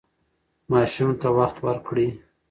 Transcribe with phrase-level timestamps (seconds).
[0.71, 2.09] ماشوم ته وخت ورکړئ.